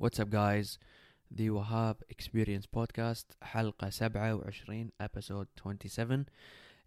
[0.00, 0.78] What's up guys?
[1.30, 6.24] The Wahab Experience Podcast حلقة 27 episode 27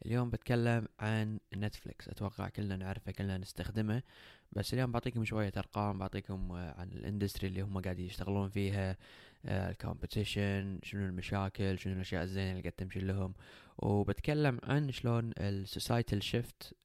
[0.05, 4.03] اليوم بتكلم عن نتفليكس أتوقع كلنا نعرفه كلنا نستخدمه.
[4.51, 8.97] بس اليوم بعطيكم شوية أرقام بعطيكم آه، عن ال industry اللي هم قاعدين يشتغلون فيها
[9.45, 13.33] ال competition شنو المشاكل شنو الأشياء الزينة اللي قاعد تمشي لهم.
[13.77, 16.82] وبتكلم عن شلون ال societal shift آه،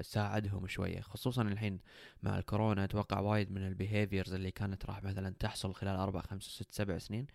[0.00, 1.80] ساعدهم شوية خصوصا الحين
[2.22, 6.42] مع الكورونا أتوقع وايد من ال behaviors اللي كانت راح مثلا تحصل خلال أربع خمس
[6.42, 7.26] ست سبع سنين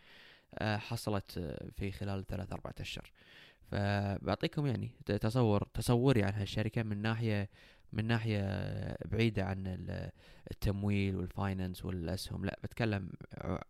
[0.60, 3.12] آه، حصلت آه، في خلال ثلاث أربعة أشهر.
[3.72, 7.50] فبعطيكم يعني تصور تصوري عن هالشركة من ناحية
[7.94, 8.41] من ناحية
[9.05, 9.63] بعيدة عن
[10.52, 13.10] التمويل وال finance والأسهم لا بتكلم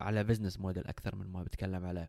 [0.02, 2.07] على business model أكثر من ما بتكلم على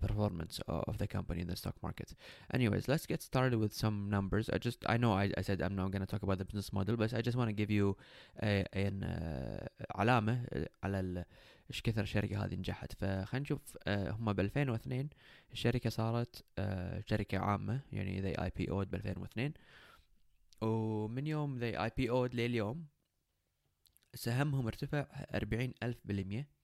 [0.00, 2.14] performance of the company in the stock market.
[2.52, 4.50] Anyways, let's get started with some numbers.
[4.50, 6.72] I just I know I, I said I'm not going to talk about the business
[6.72, 7.96] model, but I just want to give you
[8.42, 10.44] a, an uh, علامة
[10.82, 11.24] على
[11.70, 15.08] إيش كثر الشركة هذه نجحت فخلينا نشوف uh, هم ب 2002
[15.52, 16.62] الشركة صارت uh,
[17.06, 19.52] شركة عامة يعني they IPO'd ب 2002
[20.60, 22.86] ومن يوم they IPO'd لليوم
[24.14, 26.57] سهمهم ارتفع 40 ألف بالمية آه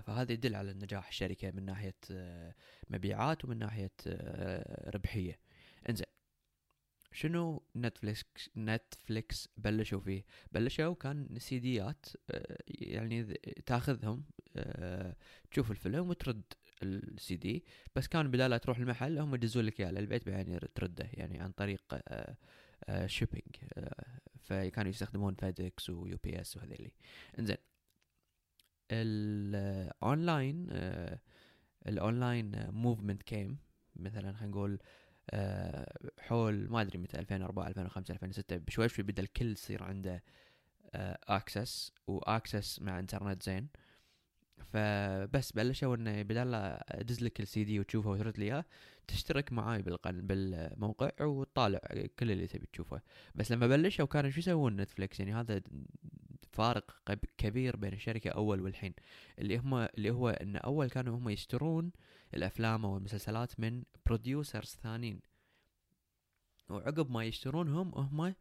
[0.00, 2.54] فهذا يدل على نجاح الشركة من ناحية آه
[2.90, 5.38] مبيعات ومن ناحية آه ربحية.
[5.88, 6.06] إنزين
[7.12, 13.24] شنو نتفليكس نتفليكس بلشوا فيه؟ بلشوا كان سيديات آه يعني
[13.66, 14.24] تاخذهم
[14.56, 15.16] آه
[15.50, 16.42] تشوف الفيلم وترد
[16.82, 17.64] السي دي.
[17.96, 21.82] بس كان بدال تروح المحل هم يدزون لك إياه للبيت بعدين ترده يعني عن طريق
[22.08, 22.36] آه
[22.88, 24.04] آه shipping آه
[24.40, 26.92] فكانوا يستخدمون فيدكس ويو بي إس وهذيلي.
[27.38, 27.56] إنزين
[28.90, 30.66] ال online
[31.86, 33.58] ال online movement came
[33.96, 34.78] مثلا خلينا نقول
[35.30, 40.22] آه، حول ما أدري متى 2004 2005 2006 بشوي شوي بدأ الكل يصير عنده
[40.94, 43.68] access آه، و access مع انترنت زين.
[44.72, 48.64] فبس بلشوا إنه بدل لا أدز لك السي دي وتشوفه وترد لي إياه.
[49.08, 51.80] تشترك معاي بالموقع وتطالع
[52.18, 53.00] كل اللي تبي تشوفه.
[53.34, 55.62] بس لما بلشوا كانوا شو يسوون Netflix يعني هذا
[56.60, 56.96] فارق
[57.38, 58.94] كبير بين الشركة أول والحين.
[59.38, 61.92] اللي هم اللي هو إن أول كانوا هم يشترون
[62.34, 65.20] الأفلام أو المسلسلات من producers ثانيين.
[66.70, 68.34] وعقب ما يشترونهم هم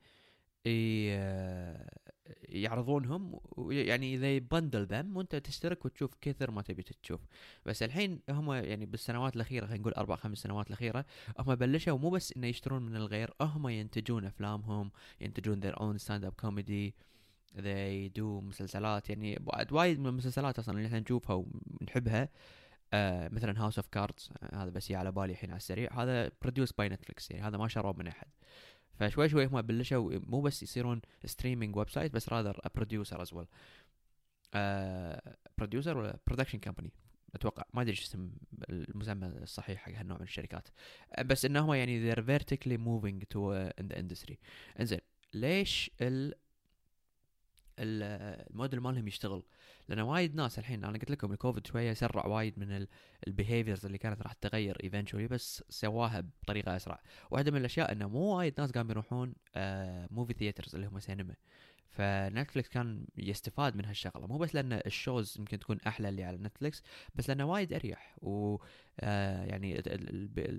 [2.49, 7.21] يعرضونهم يعني they bundle them وأنت تشترك وتشوف كثر ما تبي تشوف.
[7.65, 11.05] بس الحين هم يعني بالسنوات الأخيرة خلينا نقول أربع خمس سنوات الأخيرة
[11.39, 14.91] هم بلشوا مو بس إنه يشترون من الغير هم ينتجون أفلامهم
[15.21, 16.93] ينتجون their own stand up comedy
[17.57, 19.39] they do مسلسلات يعني
[19.71, 21.35] وايد من المسلسلات أصلا اللي إحنا نشوفها
[21.81, 22.29] ونحبها
[22.93, 26.03] آه مثلا House of Cards هذا بس على بالي الحين على السريع.
[26.03, 28.27] هذا produced by Netflix يعني هذا ما شروه من أحد.
[28.99, 33.47] فشوي شوي هم بلشوا مو بس يصيرون streaming website بس rather producer as well
[35.57, 36.91] producer ولا production company
[37.35, 38.31] أتوقع ما أدري إيش اسم
[38.69, 40.67] المسمى الصحيح حق هالنوع من الشركات.
[41.13, 44.35] آه، بس انهم يعني they're vertically moving to uh, in the industry.
[44.79, 44.99] إنزين
[45.33, 46.33] ليش ال
[47.79, 49.43] الموديل مالهم يشتغل.
[49.87, 52.85] لأن وايد ناس الحين أنا قلت لكم الكوفيد شوية سرع وايد من
[53.27, 57.01] ال behaviors اللي كانت راح تتغير eventually بس سواها بطريقة أسرع.
[57.31, 59.33] واحدة من الأشياء إنه مو وايد ناس قاموا يروحون
[60.11, 61.35] movie theaters اللي هم سينما
[61.89, 64.27] ف Netflix كان يستفاد من هالشغلة.
[64.27, 66.83] مو بس لأن ال shows يمكن تكون أحلى اللي على Netflix
[67.15, 68.15] بس لأنه وايد أريح.
[68.21, 68.57] و
[68.99, 69.83] آه يعني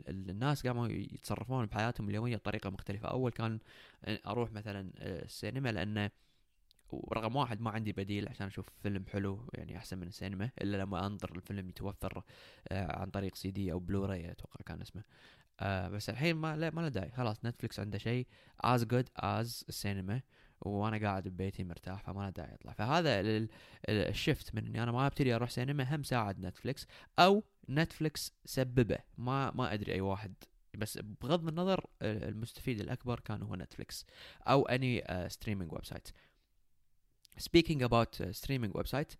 [0.08, 3.08] الناس قاموا يتصرفون بحياتهم اليومية بطريقة مختلفة.
[3.08, 3.58] أول كان
[4.08, 6.10] أروح مثلا السينما لأنه
[6.92, 11.06] ورقم واحد ما عندي بديل عشان أشوف فيلم حلو يعني أحسن من السينما إلا لما
[11.06, 12.22] أنطر الفيلم يتوفر
[12.68, 15.04] آه عن طريق سي دي أو بلوراي أتوقع كان اسمه.
[15.60, 17.10] آه بس الحين ما لا ما له داعي.
[17.10, 18.26] خلاص Netflix عنده شيء
[18.60, 20.22] as good as السينما
[20.60, 23.46] وأنا قاعد ببيتي مرتاح فما له داعي اطلع فهذا
[23.88, 26.86] ال shift من إني أنا ما أبتدي أروح سينما هم ساعد Netflix
[27.18, 28.98] أو Netflix سببه.
[29.18, 30.34] ما ما أدري أي واحد.
[30.78, 34.06] بس بغض النظر المستفيد الأكبر كان هو Netflix
[34.42, 36.08] أو any streaming website
[37.38, 39.12] speaking about streaming website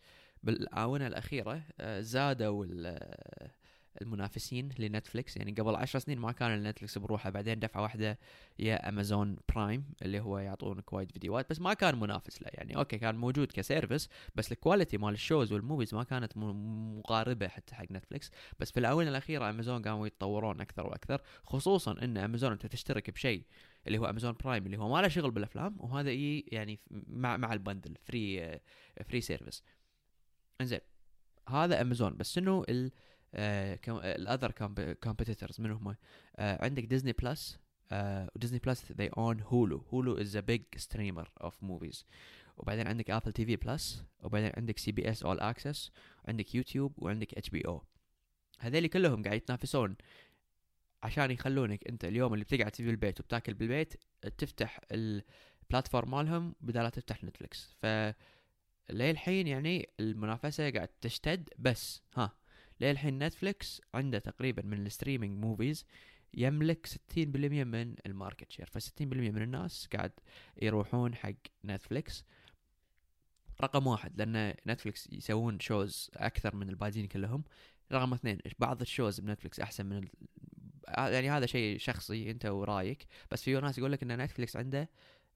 [0.43, 3.49] بالاونه الأخيرة uh, زادوا uh,
[4.03, 5.37] المنافسين ل Netflix.
[5.37, 8.19] يعني قبل عشر سنين ما كان Netflix بروحه بعدين دفعة واحدة
[8.59, 12.49] يا Amazon Prime اللي هو يعطونك وايد فيديوهات بس ما كان منافس له.
[12.55, 16.05] يعني أوكي كان موجود ك service بس ال quality مال ال shows وال movies ما
[16.05, 18.31] كانت مقاربة حتى حق Netflix.
[18.59, 23.45] بس في الاونه الاخيره امازون قاموا يتطورون أكثر وأكثر خصوصا إن امازون أنت تشترك بشيء
[23.87, 26.11] اللي هو Amazon Prime اللي هو ما له شغل بالأفلام وهذا
[26.47, 28.61] يعني مع مع ال bundle free
[29.05, 29.63] free service
[30.61, 30.81] إنزين
[31.49, 32.65] هذا امازون بس شنو
[33.35, 34.51] ال other
[34.95, 35.97] competitors من هم
[36.39, 37.59] عندك Disney Plus
[37.93, 42.05] و Disney Plus they own Hulu Hulu is a big streamer of movies.
[42.57, 45.91] وبعدين عندك Apple TV Plus وبعدين عندك CBS All Access
[46.25, 47.83] وعندك يوتيوب وعندك HBO
[48.59, 49.97] هذول كلهم قاعد يتنافسون
[51.03, 53.95] عشان يخلونك أنت اليوم اللي بتقعد في البيت وبتاكل بالبيت
[54.39, 57.87] تفتح ال platform مالهم بدل لا تفتح Netflix ف
[58.91, 62.33] للحين يعني المنافسة قاعد تشتد بس ها.
[62.81, 65.85] للحين Netflix عنده تقريبا من ال streaming movies
[66.35, 70.13] يملك 60% من ال market share ف 60% من الناس قاعد
[70.63, 71.33] يروحون حق
[71.65, 72.25] Netflix
[73.61, 77.45] رقم واحد لأن Netflix يسوون shows أكثر من الباقيين كلهم.
[77.93, 80.09] رقم اثنين بعض ال shows ب Netflix أحسن من ال...
[80.99, 84.89] يعني هذا شيء شخصي أنت ورأيك بس في ناس يقول لك إن Netflix عنده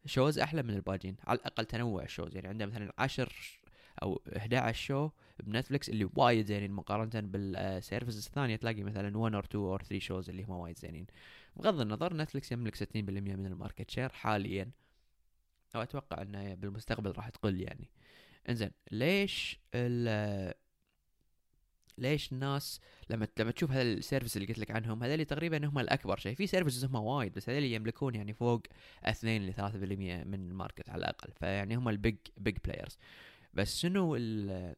[0.06, 3.28] shows أحلى من الباقيين على الأقل تنوع ال shows يعني عنده مثلا 10
[4.02, 5.10] أو 11 show
[5.42, 8.56] ب Netflix اللي وايد زينين مقارنة بال services الثانية.
[8.56, 11.06] تلاقي مثلا 1 or 2 or 3 shows اللي هم وايد زينين.
[11.56, 14.70] بغض النظر Netflix يملك 60% من ال market share حاليا.
[15.76, 17.90] أو أتوقع إنه بالمستقبل راح تقل يعني.
[18.48, 20.54] إنزين ليش ال
[21.98, 22.80] ليش الناس
[23.10, 26.34] لما لما تشوف هذا ال service اللي قلت لك عنهم هذول تقريبا هم الأكبر شيء.
[26.34, 28.62] في services هم وايد بس هذول يملكون يعني فوق
[29.04, 31.32] 2 ل 3% من ال market على الأقل.
[31.32, 32.98] فيعني هم ال big big players
[33.54, 34.74] بس شنو ال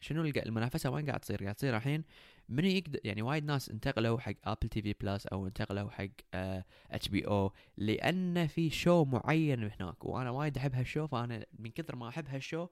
[0.00, 2.04] شنو المنافسة وين قاعد تصير؟ قاعد تصير الحين
[2.48, 6.08] من يقدر يعني وايد ناس انتقلوا حق Apple TV Plus أو انتقلوا حق
[6.90, 12.08] HBO لأن في show معين هناك وأنا وايد أحب هال show فأنا من كثر ما
[12.08, 12.68] أحب هال show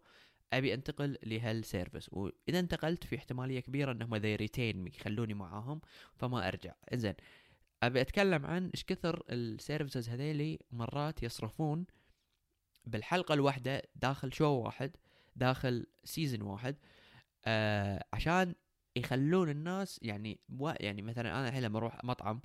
[0.53, 5.81] أبي أنتقل لهال service وإذا انتقلت في احتمالية كبيرة انهم they retain يخلوني معاهم
[6.17, 7.15] فما أرجع زين
[7.83, 11.87] أبي أتكلم عن إيش كثر ال services هذيلي مرات يصرفون
[12.85, 14.97] بالحلقة الواحدة داخل show واحد
[15.37, 16.77] داخل season واحد
[17.45, 18.55] آه عشان
[18.97, 20.41] يخلون الناس يعني
[20.81, 22.41] يعني مثلا أنا الحين لما أروح مطعم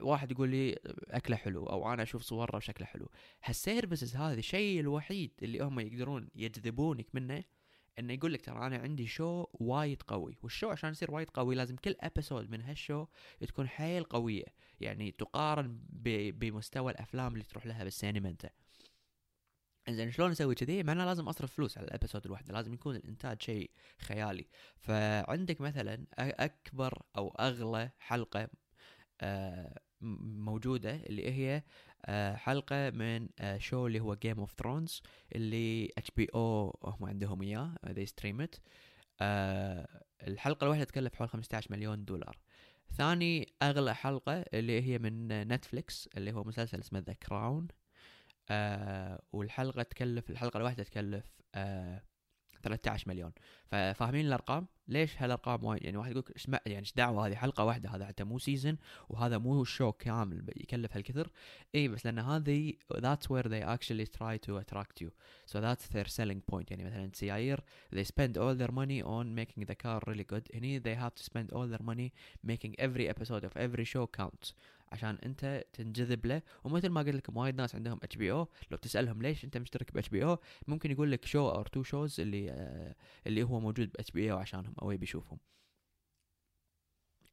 [0.00, 0.78] واحد يقول لي
[1.10, 3.10] أكله حلو أو أنا أشوف صوره وشكله حلو.
[3.44, 7.44] هال services هذه الشيء الوحيد اللي هم يقدرون يجذبونك منه
[7.98, 10.36] إنه يقول لك ترى أنا عندي show وايد قوي.
[10.42, 13.06] وال show عشان يصير وايد قوي لازم كل episode من هال show
[13.40, 14.44] تكون حيل قوية.
[14.80, 15.78] يعني تقارن
[16.32, 18.50] بمستوى الأفلام اللي تروح لها بالسينما أنت.
[19.88, 23.42] زين شلون أسوي كذي؟ معناه لازم أصرف فلوس على ال episode الواحدة، لازم يكون الإنتاج
[23.42, 24.46] شيء خيالي،
[24.78, 28.48] فعندك مثلا أكبر أو أغلى حلقة
[29.20, 31.62] آه، موجودة اللي هي
[32.06, 33.28] آه، حلقة من
[33.58, 35.02] show آه، اللي هو Game of Thrones
[35.34, 38.60] اللي HBO هم عندهم إياه they stream it
[40.22, 42.38] الحلقة الواحدة تكلف حوالي 15 مليون دولار.
[42.92, 47.68] ثاني أغلى حلقة اللي هي من Netflix اللي هو مسلسل اسمه The Crown
[49.32, 51.24] والحلقة تكلف الحلقة الواحده تكلف
[52.64, 53.32] 13 مليون
[53.66, 57.88] ففاهمين الارقام ليش هالارقام وايد يعني واحد يقول إيش يعني إيش دعوه هذه حلقه واحدة
[57.88, 58.76] هذا حتى مو season
[59.08, 61.30] وهذا مو show كامل يكلف هالكثر
[61.74, 65.10] اي بس لأن هذه that's where they actually try to attract you
[65.46, 67.60] so that's their selling point يعني مثلا سيايير
[67.94, 71.24] they spend all their money on making the car really good هني they have to
[71.24, 72.10] spend all their money
[72.46, 74.52] making every episode of every show counts
[74.94, 76.42] عشان انت تنجذب له.
[76.64, 80.38] ومثل ما قلت لكم وايد ناس عندهم HBO لو تسألهم ليش انت مشترك ب HBO
[80.68, 82.94] ممكن يقول لك show أو two shows اللي آه
[83.26, 85.38] اللي هو موجود ب HBO عشانهم أو يبي يشوفهم.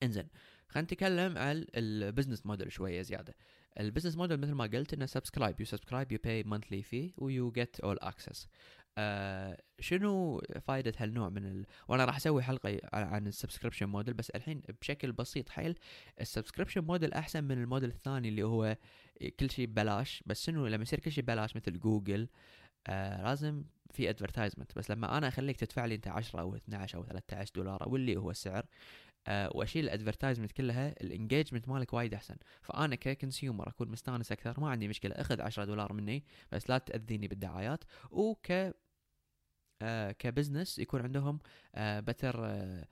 [0.04, 0.28] إنزين
[0.68, 3.36] خلينا نتكلم عن ال business model شوية زيادة.
[3.80, 7.52] ال business model مثل ما قلت إنه subscribe you subscribe you pay monthly fee و
[7.52, 8.48] you get all access
[9.82, 11.66] شنو فائدة هالنوع من ال...
[11.88, 15.76] وأنا راح أسوي حلقة عن ال subscription model بس الحين بشكل بسيط حيل
[16.22, 18.78] ال subscription model أحسن من الموديل الثاني اللي هو
[19.40, 20.24] كل شيء ببلاش.
[20.26, 22.28] بس شنو لما يصير كل شيء ببلاش مثل جوجل
[22.88, 27.06] آه لازم في advertisement بس لما أنا أخليك تدفع لي أنت 10 أو 12 أو
[27.06, 28.66] 13 دولار أو اللي هو السعر
[29.28, 32.36] أه وأشيل ال advertisement كلها ال engagement مالك وايد أحسن.
[32.62, 36.78] فأنا ك consumer أكون مستانس أكثر ما عندي مشكلة أخذ 10 دولار مني بس لا
[36.78, 37.84] تأذيني بالدعايات.
[38.12, 38.74] وك آه
[40.12, 41.40] ك business يكون عندهم
[41.76, 42.88] آه better آه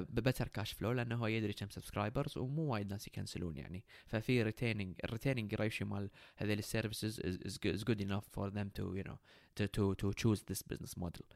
[0.00, 3.84] better cash flow لأنه هو يدري كم subscribers ومو وايد ناس يكنسلون يعني.
[4.06, 8.94] ففي retaining ال retaining ratio مال هذيل ال services is good enough for them to
[8.94, 9.16] you know
[9.56, 11.26] to to choose this business model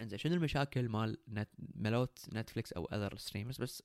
[0.00, 3.82] إنزين شنو المشاكل مال نت ملوت نتفليكس أو other streamers بس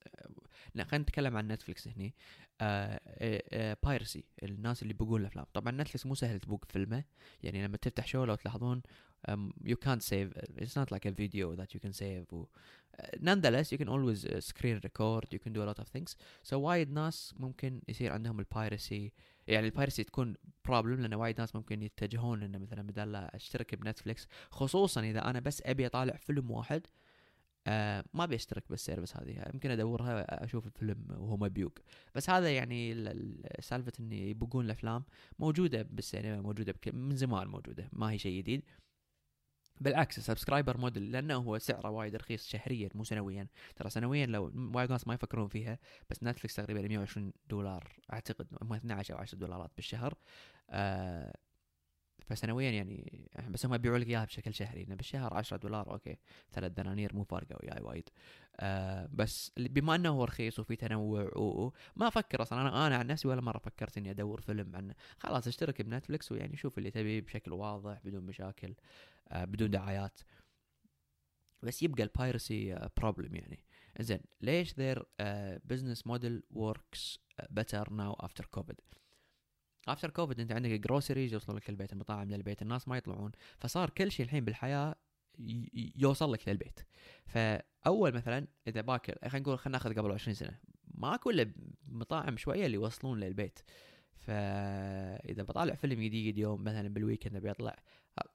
[0.77, 2.15] آه خلينا نتكلم عن نتفليكس هني.
[3.84, 5.46] piracy آه آه الناس اللي يبوقون الأفلام.
[5.54, 7.04] طبعا نتفليكس مو سهل تبوق فيلمه.
[7.44, 8.82] يعني لما تفتح show لو تلاحظون
[9.29, 13.08] um, you can't save it's not like a video that you can save و, uh,
[13.20, 16.15] nonetheless you can always uh, screen record you can do a lot of things.
[16.44, 19.12] So وايد ناس ممكن يصير عندهم ال piracy
[19.48, 24.27] يعني ال piracy تكون problem لأن وايد ناس ممكن يتجهون إنه مثلا بدل أشترك بنتفليكس
[24.51, 26.88] خصوصا إذا أنا بس أبي أطالع فيلم واحد
[27.67, 29.46] آه ما بيشترك بال service هذه.
[29.53, 31.79] يمكن أدورها أشوف الفيلم وهو مبيوق.
[32.15, 35.03] بس هذا يعني ال- ال- سالفة ان يبوقون الأفلام
[35.39, 38.63] موجودة بالسينما موجودة من زمان موجودة ما هي شيء جديد.
[39.82, 43.48] بالعكس ال subscriber model لأنه هو سعره وايد رخيص شهريا مو سنويا.
[43.75, 45.79] ترى سنويا لو وايد ناس ما يفكرون فيها
[46.10, 50.13] بس نتفلكس تقريبا 120 دولار أعتقد هم 12 أو 10 دولارات بالشهر.
[50.70, 51.34] آه
[52.27, 56.17] فسنويا يعني بس هم يبيعوا لك إياها بشكل شهري إنه بالشهر 10 دولار أوكي
[56.51, 58.10] ثلاث دنانير مو فارقة وياي وايد.
[58.60, 61.41] آه بس بما إنه هو رخيص وفي تنوع و...
[61.65, 64.94] و- ما أفكر أصلا أنا أنا عن نفسي ولا مرة فكرت إني أدور فيلم عنه.
[65.20, 68.74] خلاص أشترك بنتفلكس ويعني شوف اللي تبيه بشكل واضح بدون مشاكل.
[69.34, 70.20] بدون دعايات.
[71.63, 73.63] بس يبقى ال piracy problem يعني.
[74.00, 75.03] زين ليش their
[75.65, 77.17] business model works
[77.60, 78.75] better now after covid
[79.88, 83.32] after covid أنت عندك groceries يوصلوا لك البيت المطاعم للبيت الناس ما يطلعون.
[83.58, 84.96] فصار كل شيء الحين بالحياة
[85.96, 86.79] يوصل لك للبيت.
[87.25, 91.51] فأول مثلا إذا باكر خلينا نقول خلينا ناخذ قبل 20 سنة ماكو الا
[91.88, 93.60] مطاعم شوية اللي يوصلون للبيت.
[94.15, 97.75] فاذا بطالع فيلم جديد يوم مثلا بال weekend أبي أطلع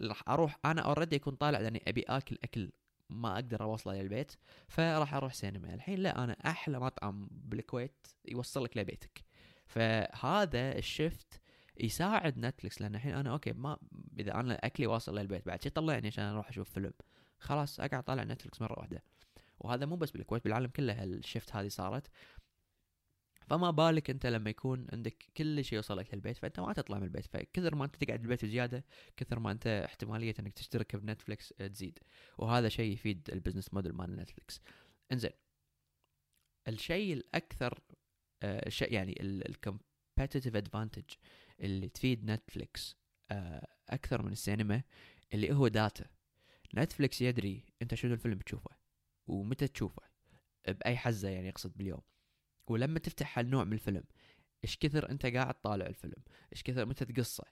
[0.03, 2.71] راح أروح أنا already اكون طالع لأني أبي آكل أكل
[3.11, 4.33] ما أقدر أوصله للبيت
[4.69, 9.25] فراح أروح سينما الحين لا أنا أحلى مطعم بالكويت يوصلك لبيتك.
[9.67, 11.41] فهذا ال shift
[11.81, 13.79] يساعد نتفلكس لأن الحين أنا أوكي ما
[14.19, 16.93] إذا أنا أكلي واصل للبيت بعد شي طلعني عشان أروح أشوف فيلم.
[17.39, 19.03] خلاص أقعد طالع نتفلكس مرة واحدة.
[19.61, 22.07] وهذا مو بس بالكويت بالعالم كله ال shift هذه صارت.
[23.51, 27.27] فما بالك انت لما يكون عندك كل شيء يوصلك للبيت فانت ما تطلع من البيت.
[27.27, 28.85] فكثر ما انت تقعد بالبيت زياده
[29.17, 31.99] كثر ما انت احتمالية انك تشترك بنتفلكس تزيد.
[32.39, 34.61] وهذا شيء يفيد ال business model مال نتفلكس
[35.13, 35.31] انزين.
[36.69, 37.81] الشيء الأكثر
[38.43, 41.05] آه يعني ال competitive advantage
[41.61, 42.97] اللي تفيد نتفلكس
[43.31, 44.83] آه أكثر من السينما
[45.35, 46.07] اللي هو data
[46.75, 48.71] نتفلكس يدري انت شنو الفيلم تشوفه
[49.27, 50.03] ومتى تشوفه
[50.69, 52.01] بأي حزة يعني يقصد باليوم.
[52.71, 54.03] ولما تفتح هالنوع من الفيلم
[54.65, 56.23] إيش كثر أنت قاعد طالع الفيلم؟
[56.53, 57.45] إيش كثر متى تقصه؟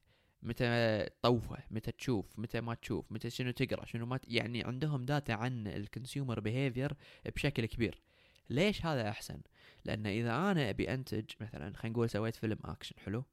[0.42, 4.24] متى تطوفه؟ متى تشوف؟ متى ما تشوف؟ متى شنو تقرأ؟ شنو ما ت...
[4.28, 6.92] يعني عندهم data عن ال consumer behavior
[7.34, 8.02] بشكل كبير.
[8.50, 9.40] ليش هذا أحسن؟
[9.84, 13.24] لأن إذا أنا أبي أنتج مثلا خلينا نقول سويت فيلم اكشن حلو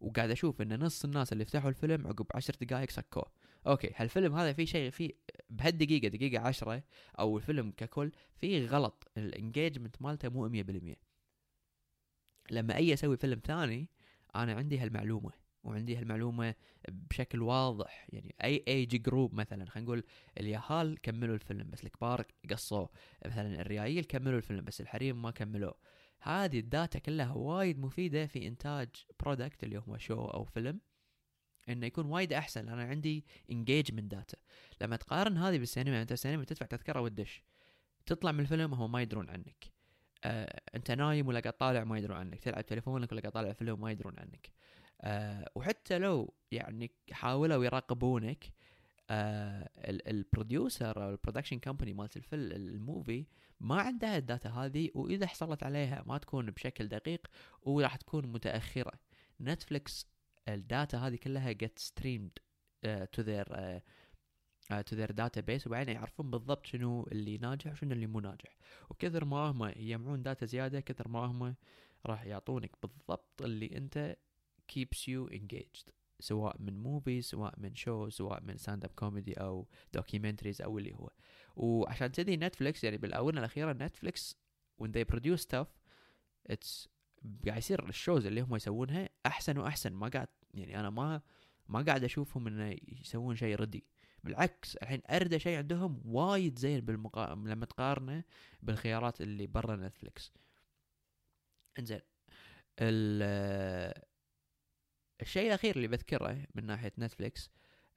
[0.00, 3.32] وقاعد أشوف إن نص الناس اللي فتحوا الفيلم عقب عشر دقائق سكوه.
[3.66, 5.10] أوكي هالفيلم هذا فيه شيء فيه
[5.50, 6.82] بهالدقيقة دقيقة عشرة
[7.18, 9.08] أو الفيلم ككل فيه غلط.
[9.16, 11.03] ال engagement مالته مو 100%
[12.50, 13.88] لما أجي أسوي فيلم ثاني
[14.36, 15.32] أنا عندي هالمعلومة
[15.64, 16.54] وعندي هالمعلومة
[16.88, 18.06] بشكل واضح.
[18.12, 20.04] يعني أي age group مثلا خلينا نقول
[20.40, 22.90] اليهال كملوا الفيلم بس الكبار قصوه
[23.26, 25.74] مثلا الريايل كملوا الفيلم بس الحريم ما كملوه
[26.20, 28.88] هذه ال data كلها وايد مفيدة في إنتاج
[29.20, 30.80] product اللي هو show أو فيلم
[31.68, 32.68] إنه يكون وايد أحسن.
[32.68, 34.38] أنا عندي engagement data
[34.80, 37.42] لما تقارن هذه بالسينما أنت السينما تدفع تذكرة وتدش.
[38.06, 39.73] تطلع من الفيلم هم ما يدرون عنك.
[40.24, 42.40] آه، انت نايم ولا قاعد طالع ما يدرون عنك.
[42.40, 44.50] تلعب تليفونك ولا قاعد طالع فيلم ما يدرون عنك.
[45.00, 48.44] آه، وحتى لو يعني حاولوا يراقبونك
[49.10, 53.26] آه ال producer أو ال production company مالت الفيلم ال movie
[53.60, 57.26] ما عندها ال data هذه وإذا حصلت عليها ما تكون بشكل دقيق
[57.62, 58.92] وراح تكون متأخرة.
[59.40, 60.06] Netflix
[60.48, 62.40] ال data هذه كلها get streamed
[62.86, 63.22] uh, to
[64.72, 68.56] uh, to their database وبعدين يعرفون بالضبط شنو اللي ناجح وشنو اللي مو ناجح.
[68.90, 71.54] وكثر ما هم يجمعون data زيادة كثر ما هم
[72.06, 74.16] راح يعطونك بالضبط اللي أنت
[74.72, 75.90] keeps you engaged
[76.20, 80.94] سواء من movie سواء من show سواء من stand up comedy أو documentaries أو اللي
[80.94, 81.10] هو.
[81.56, 84.36] وعشان كذي Netflix يعني بالاونه الأخيرة Netflix
[84.82, 85.66] when they produce stuff
[86.52, 86.88] it's
[87.46, 89.92] قاعد يصير ال shows اللي هم يسوونها أحسن وأحسن.
[89.92, 91.22] ما قاعد يعني أنا ما
[91.68, 93.84] ما قاعد أشوفهم إنه يسوون شيء ردي.
[94.24, 97.34] بالعكس الحين اردى شيء عندهم وايد زين بالمقا...
[97.34, 98.24] لما تقارنه
[98.62, 100.32] بالخيارات اللي برا Netflix
[101.78, 102.00] إنزين
[102.80, 103.22] ال
[105.22, 107.50] الشيء الأخير اللي بذكره من ناحية Netflix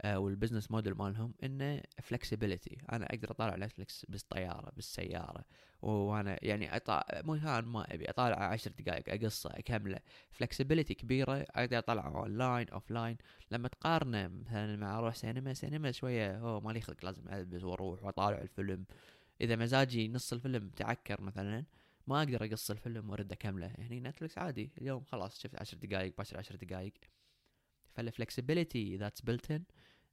[0.06, 5.46] وال business model مالهم إنه flexibility أنا أقدر أطالع Netflix بالطيارة بالسيارة
[5.82, 7.04] وأنا يعني أطا...
[7.24, 10.00] مكان ما أبي أطالع عشر دقائق اقصه أكمله.
[10.32, 13.18] flexibility كبيرة أقدر أطالعه online offline
[13.52, 18.42] لما تقارنه مثلا مع أروح سينما سينما شوية هو مالي خلق لازم ألبس وأروح وأطالع
[18.42, 18.86] الفيلم.
[19.42, 21.66] إذا مزاجي نص الفيلم تعكر مثلا
[22.08, 23.74] ما أقدر أقص الفيلم وأرد أكمله.
[23.80, 26.94] هني Netflix عادي اليوم خلاص شفت عشر دقائق باجر عشر دقائق.
[27.98, 29.62] فال flexibility built in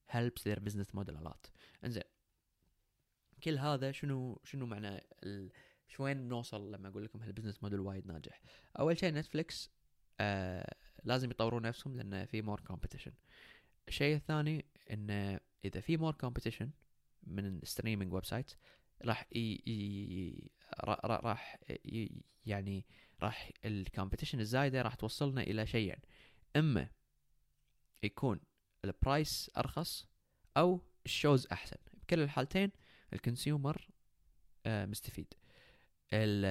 [0.09, 1.51] helps their business model a lot.
[1.85, 2.03] إنزين
[3.43, 5.53] كل هذا شنو شنو معنى ال...
[5.89, 8.41] شوين نوصل لما أقول لكم هال business model وايد ناجح؟
[8.79, 9.71] أول شيء نتفلكس
[10.21, 10.75] آه
[11.05, 13.13] لازم يطورون نفسهم لأن في more competition
[13.89, 16.71] الشيء الثاني انه إذا في more competition
[17.23, 18.53] من streaming website
[19.05, 20.51] راح ي...
[21.05, 21.59] راح.
[22.47, 22.87] يعني
[23.23, 26.01] راح ال competition الزايدة راح توصلنا إلى شيئين.
[26.57, 26.89] إما
[28.05, 28.41] يكون
[28.85, 30.09] ال price أرخص
[30.57, 31.77] أو ال shows أحسن.
[32.03, 32.71] بكل الحالتين
[33.13, 33.89] ال consumer
[34.67, 35.35] آه مستفيد.
[36.13, 36.45] ال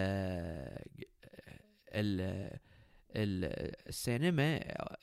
[3.16, 3.46] ال
[3.88, 4.60] السينما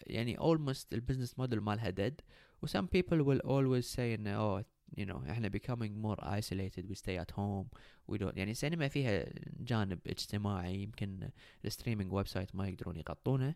[0.07, 2.15] يعني almost ال business model مالها dead.
[2.63, 4.65] و some people will always say إنه oh
[4.99, 6.85] you know إحنا becoming more isolated.
[6.89, 7.69] We stay at home.
[8.13, 8.37] We don't.
[8.37, 9.25] يعني السينما فيها
[9.61, 10.83] جانب اجتماعي.
[10.83, 11.31] يمكن
[11.65, 13.49] ال streaming website ما يقدرون يغطونه.
[13.49, 13.55] آه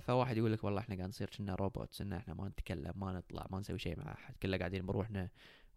[0.00, 3.46] فواحد يقول لك والله إحنا قاعد نصير كنا robots ان إحنا ما نتكلم ما نطلع
[3.50, 5.28] ما نسوي شيء مع احد كله قاعدين بروحنا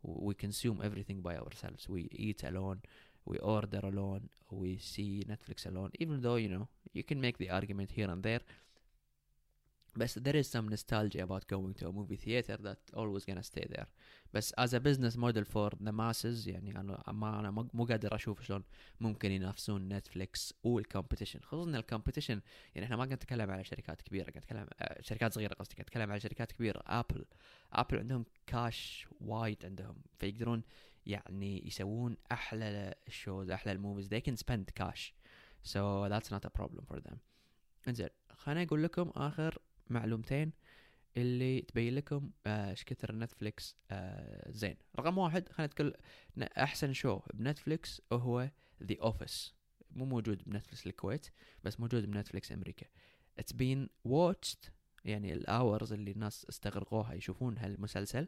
[0.08, 2.78] we consume everything by ourselves we eat alone
[3.30, 6.66] we order alone we see Netflix alone even though you know
[6.98, 8.44] you can make the argument here and there
[9.98, 13.66] but there is some nostalgia about going to a movie theater that always gonna stay
[13.70, 13.88] there.
[14.34, 18.42] بس as a business model for the masses يعني أنا ما أنا مو قادر أشوف
[18.42, 18.64] شلون
[19.00, 22.40] ممكن ينافسون Netflix وال competition خصوصا ال competition
[22.76, 24.68] يعني إحنا ما قاعد نتكلم على شركات كبيرة قاعد نتكلم
[25.02, 26.84] شركات صغيرة قصدي قاعد نتكلم على شركات كبيرة.
[26.86, 27.26] Apple
[27.74, 30.64] Apple عندهم كاش وايد عندهم فيقدرون
[31.06, 35.14] يعني يسوون أحلى ال shows أحلى ال movies they can spend cash.
[35.64, 37.18] So that's not a problem for them.
[37.88, 40.52] إنزين خليني أقول لكم آخر معلومتين
[41.18, 44.76] اللي تبين لكم إيش آه كثر Netflix آه زين.
[45.00, 45.94] رقم واحد خلينا نتكلم
[46.38, 48.50] أحسن show ب Netflix هو
[48.84, 49.54] The Office
[49.92, 51.28] مو موجود ب Netflix الكويت
[51.64, 52.86] بس موجود ب Netflix أمريكا.
[53.40, 54.66] it's been watched
[55.06, 58.28] يعني ال hours اللي الناس استغرقوها يشوفون هالمسلسل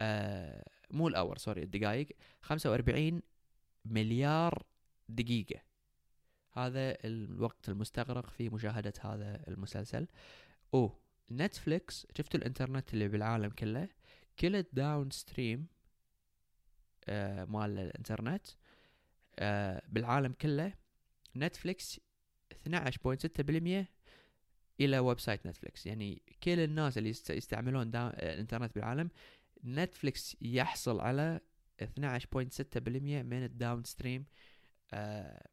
[0.00, 2.08] آه مو ال hour sorry الدقائق.
[2.42, 3.22] 45
[3.84, 4.62] مليار
[5.08, 5.60] دقيقة.
[6.52, 10.06] هذا الوقت المستغرق في مشاهدة هذا المسلسل.
[10.74, 10.98] أو
[11.30, 13.88] Netflix شفتوا الإنترنت اللي بالعالم كله؟
[14.38, 15.66] كل ال downstream
[17.08, 18.46] آه مال الإنترنت
[19.38, 20.74] آه بالعالم كله.
[21.36, 22.00] Netflix
[22.68, 23.86] 12.6%
[24.80, 29.10] إلى website Netflix يعني كل الناس اللي يستعملون الإنترنت بالعالم
[29.64, 31.40] Netflix يحصل على
[31.82, 31.86] 12.6%
[32.78, 34.24] من ال downstream
[34.92, 35.46] آه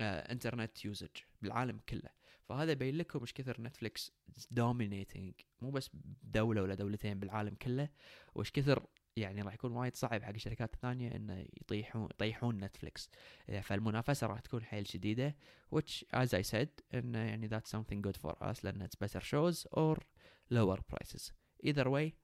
[0.00, 2.10] internet usage بالعالم كله.
[2.48, 4.12] فهذا يبين لكم إيش كثر Netflix
[4.50, 7.88] dominating مو بس بدوله ولا دولتين بالعالم كله.
[8.34, 8.86] وإيش كثر
[9.16, 13.10] يعني راح يكون وايد صعب حق الشركات الثانية إنه يطيحون يطيحون Netflix
[13.62, 15.36] فالمنافسة راح تكون حيل شديدة
[15.74, 19.66] which as I said إنه يعني that's something good for us لأن it's better shows
[19.72, 19.98] or
[20.50, 21.32] lower prices.
[21.62, 22.14] Either way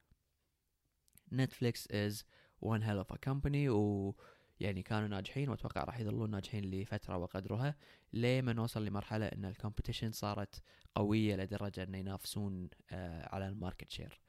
[1.34, 2.24] Netflix is
[2.60, 4.14] one hell of a company و
[4.60, 7.76] يعني كانوا ناجحين وأتوقع راح يظلون ناجحين لفترة وقدرها
[8.12, 10.62] لما نوصل لمرحلة إن ال competition صارت
[10.94, 14.20] قوية لدرجة ان ينافسون آه على ال market share.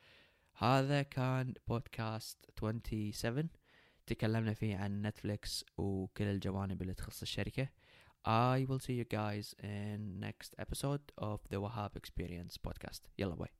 [0.57, 3.49] هذا كان بودكاست 27
[4.07, 7.69] تكلمنا فيه عن Netflix وكل الجوانب اللي تخص الشركة.
[8.27, 13.01] I will see you guys in next episode of the Wahab Experience podcast.
[13.17, 13.56] يلا باي